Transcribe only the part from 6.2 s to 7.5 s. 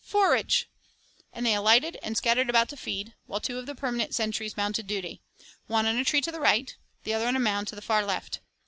to the right, the other on a